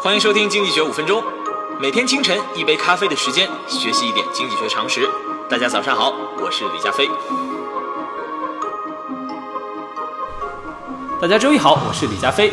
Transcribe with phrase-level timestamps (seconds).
[0.00, 1.22] 欢迎收听《经济学五分钟》，
[1.80, 5.08] 每天清晨一杯咖啡的时间，学习一点经济学常识。
[5.48, 7.08] 大家早上好，我是李佳飞。
[11.20, 12.52] 大家周一好，我是李佳飞。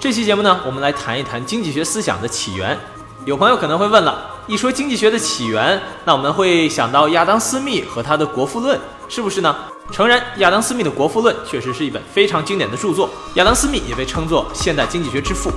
[0.00, 2.78] 这期节目呢，我们来谈一谈经济学思想的起源。
[3.24, 8.76] 有朋友可能会问了，一说经济学的起源，那我们会想到亚当·斯密和他的《国富论》，
[9.08, 9.54] 是不是呢？
[9.92, 15.50] 诚然，亚当·斯密的《国富论》确实是一本非常经典的著作，亚当·斯密也被称作现代经济学之父。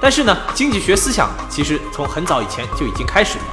[0.00, 3.44] 但是呢，经济学思想其实从很早以前就已经开始了。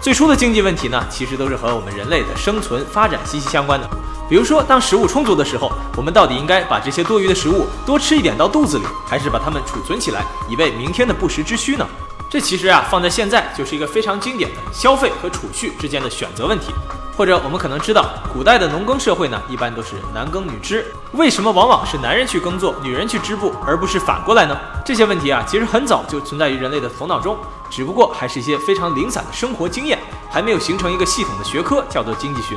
[0.00, 3.88] 最初的经济问题呢，其实都是和我们人类的生存发展息息相关的。
[4.28, 11.86] 比如说，当食物充足的时候，我们到底应该把这些多余的食物多吃一点到肚子里，还是把它们储存起来，以备明天的不时之需呢？
[12.30, 16.72] 这其实啊，放在现在就是一个非常经典的消费和储蓄之间的选择问题。
[17.16, 20.86] 或者我们可能知道，古代的农耕社会呢，一般都是男耕女织。
[21.12, 24.56] 为什么往往是男人去耕作，女人去织布，而不是反过来呢？
[24.84, 27.36] 这些问题啊，其实很早就存在于人类的头脑中，
[27.68, 29.98] 只不过还是一些非常零散的生活经验，
[30.30, 32.56] 还没有形成一个系统的学科，叫做经济学。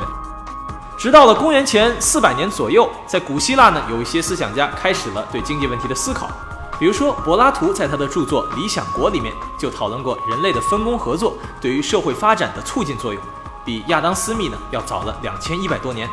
[0.96, 6.30] 直到了公元前四百年左右，在古希腊呢，有一些思想家开始了对经济问题的思考。
[6.78, 13.22] 比如说，柏拉图在他的著作《理想国》里面就讨论过人类的分工合作对于社会发展的促进作用。
[13.64, 16.08] 比亚当·斯密呢要早了两千一百多年。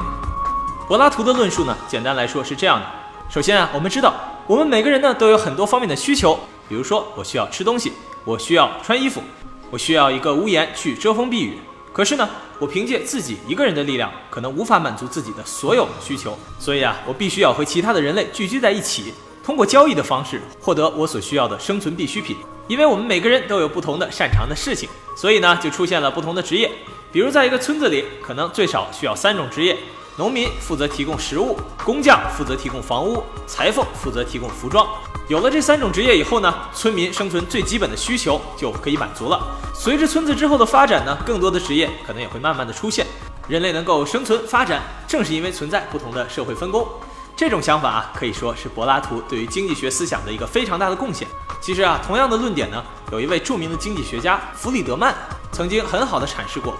[0.88, 2.86] 柏拉图的论述呢，简单来说是这样的：
[3.30, 4.14] 首先啊，我们知道
[4.48, 9.22] 我们每个人呢都有很多方面的需求，比如说我需要吃东西，我需要穿衣服，
[9.70, 11.58] 我需要一个屋檐去遮风避雨。
[11.94, 19.14] 可是呢，我凭借自己一个人的力量，可能无法满足自己的所有需求，所以啊，我必须要和其他的人类聚居在一起，
[19.44, 22.38] 通过交易的方式获得我所需要的生存必需品。
[22.68, 26.72] 因为我们每个人都有不同的擅长的事情，所以呢，就出现了不同的职业。
[27.12, 29.78] 比如，在一个村子里，可能最少需要三种职业：
[30.16, 34.88] 农民负责提供食物，工匠负责提供房屋，裁缝负责提供服装。
[35.28, 39.46] 有了这三种职业以后呢，村民生存最基本的需求就可以满足了。
[39.74, 43.06] 随着村子之后的发展呢，更多的职业可能也会慢慢的出现。
[43.50, 46.88] 人类能够生存发展，正是因为存在不同的社会分工。
[47.36, 51.28] 这种想法啊，可以说是柏拉图对于经济学思想的一个非常大的贡献。
[51.60, 52.82] 其实啊，同样的论点呢，
[53.12, 55.14] 有一位著名的经济学家弗里德曼
[55.52, 56.76] 曾经很好的阐释过。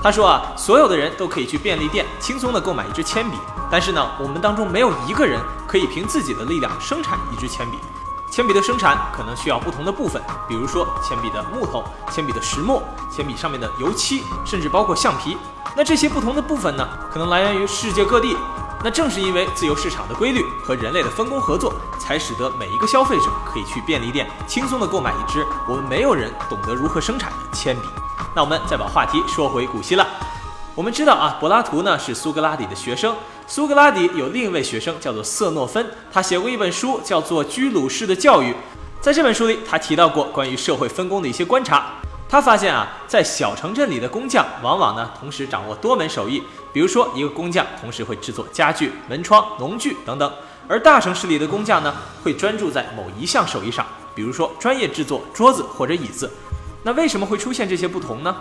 [0.00, 3.36] 他说啊，所有的人都可以去便利店轻松的购买一支铅笔，
[3.68, 7.78] 但是呢，我们当中没有一个人可以凭自己的力量生产一支铅笔。
[8.30, 15.36] 铅笔的生产可能需要不同的部分，比如说铅笔的木头、铅笔的石墨、铅笔上面的油漆，甚至包括橡皮。
[15.74, 18.36] 那这些不同的部分呢，可能来源于世界各地。
[18.84, 27.88] 那正是因为自由市场的规律和人类的分工合作，才使得每一个消费者可以去便利店轻松的购买一支我们没有人懂得如何生产的铅笔。
[28.38, 30.06] 那我们再把话题说回古希腊。
[30.76, 33.12] 我们知道啊，柏拉图呢是苏格拉底的学生。
[33.48, 38.52] 苏格拉底有另一位学生叫做色诺芬，他写过一本书叫做《居鲁士的教育》。
[39.00, 41.86] 在这本书里，他提到过关于社会分工的一些观察。
[42.28, 46.40] 他发现啊，在小城镇里的工匠往往呢同时掌握多门手艺。
[46.72, 50.32] 比如说，一个工匠同时会制作家具、门窗、农具等等。
[50.68, 53.84] 而大城市里的工匠呢，会专注在某一项手艺上，
[54.14, 56.30] 比如说专业制作桌子或者椅子。
[56.82, 58.34] 那为什么会出现这些不同呢？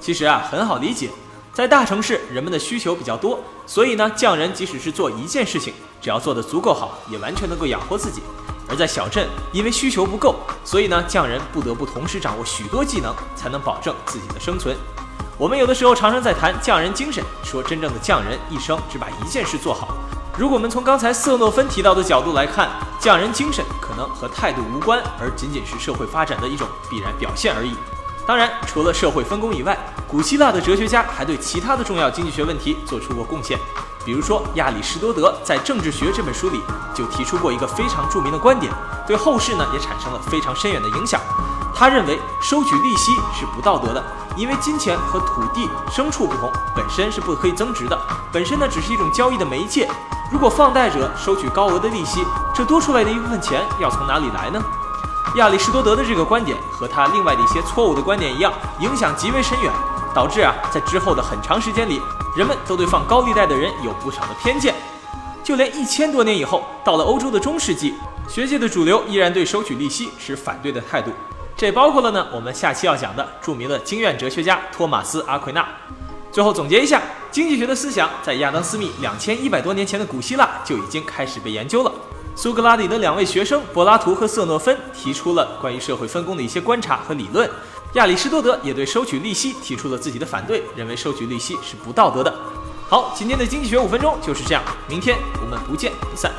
[0.00, 1.10] 其实啊，很好理解，
[1.52, 8.20] 在大城市人们的需求比较多，所以呢，匠人即使是做一件事情，只要做得足够好，也完全能够养活自己。
[8.68, 14.76] 而在小镇，因为需求不够，所以呢，匠人不得不同时掌握许多技能，才能保证自己的生存。
[15.38, 19.94] 我们有的时候常常在谈匠人精神，说真正的匠人一生只把一件事做好。
[20.36, 22.68] 如果我们从刚才色诺芬提到的角度来看，
[22.98, 23.64] 匠人精神
[23.96, 27.74] 能和态度无关，而仅仅是社会发展的一种必然表现而已。
[28.26, 33.58] 当然，除了社会分工以外，古希腊的哲学家还对其他的重要经济学问题做出过贡献。
[34.04, 36.60] 比如说，亚里士多德在《政治学》这本书里
[36.94, 38.72] 就提出过一个非常著名的观点，
[39.06, 41.20] 对后世呢也产生了非常深远的影响。
[41.74, 44.02] 他认为收取利息是不道德的，
[44.36, 47.98] 因为金钱和土地、牲畜不同，本身是不可以增值的，
[48.32, 49.88] 本身呢只是一种交易的媒介。
[50.30, 54.60] 如果放贷者收取高额的利息，这多出来的一部分钱要从哪里来呢？
[55.36, 59.72] 亚里士多德的这个观点和他另外的一些错误的观点一样，影响极为深远，
[60.14, 62.00] 导致啊，在之后的很长时间里，
[62.36, 64.74] 人们都对放高利贷的人有不少的偏见。
[65.44, 67.94] 就连一千多年以后，到了欧洲的中世纪，
[68.28, 71.12] 学界的主流依然对收取利息持反对的态度。
[71.56, 75.64] 这包括了呢，我们下期要讲的著名的经院哲学家托马斯·阿奎那。
[76.32, 77.00] 最后总结一下，
[77.36, 81.92] 经济学的思想在亚当·斯密两千一百多年前的古希腊就已经开始被研究了。
[82.34, 87.46] 苏格拉底的两位学生柏拉图和色诺芬提出了关于社会分工的一些观察和理论。
[87.92, 92.34] 亚里士多德也对收取利息提出了自己的反对，认为收取利息是不道德的。
[92.88, 96.32] 好，今天的经济学五分钟就是这样，明天我们不见不散。